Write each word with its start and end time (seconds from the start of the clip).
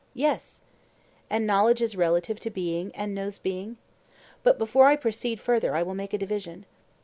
Yes. 0.15 0.61
And 1.29 1.45
knowledge 1.45 1.79
is 1.79 1.95
relative 1.95 2.39
to 2.39 2.49
being 2.49 2.91
and 2.95 3.13
knows 3.13 3.37
being. 3.37 3.77
But 4.41 4.57
before 4.57 4.87
I 4.87 4.95
proceed 4.95 5.39
further 5.39 5.75
I 5.75 5.83
will 5.83 5.93
make 5.93 6.11
a 6.11 6.17
division. 6.17 6.65